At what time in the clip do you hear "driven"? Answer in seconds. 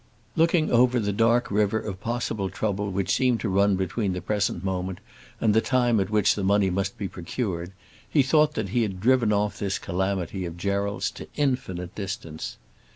8.99-9.31